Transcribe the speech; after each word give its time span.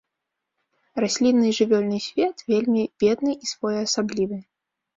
Раслінны 1.05 1.45
і 1.51 1.59
жывёльны 1.59 1.99
свет 2.07 2.43
вельмі 2.51 2.89
бедны 3.07 3.39
і 3.43 3.53
своеасаблівы. 3.53 4.45